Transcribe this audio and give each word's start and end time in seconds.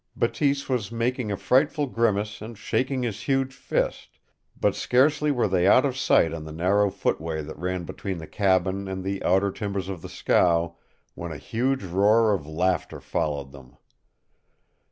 Bateese 0.15 0.67
was 0.67 0.91
making 0.91 1.31
a 1.31 1.37
frightful 1.37 1.85
grimace 1.85 2.41
and 2.41 2.57
shaking 2.57 3.03
his 3.03 3.21
huge 3.21 3.53
fist, 3.53 4.17
but 4.59 4.73
scarcely 4.75 5.29
were 5.29 5.47
they 5.47 5.67
out 5.67 5.85
of 5.85 5.95
sight 5.95 6.33
on 6.33 6.43
the 6.43 6.51
narrow 6.51 6.89
footway 6.89 7.43
that 7.43 7.55
ran 7.59 7.83
between 7.83 8.17
the 8.17 8.25
cabin 8.25 8.87
and 8.87 9.03
the 9.03 9.21
outer 9.23 9.51
timbers 9.51 9.89
of 9.89 10.01
the 10.01 10.09
scow 10.09 10.75
when 11.13 11.31
a 11.31 11.37
huge 11.37 11.83
roar 11.83 12.33
of 12.33 12.47
laughter 12.47 12.99
followed 12.99 13.51
them. 13.51 13.77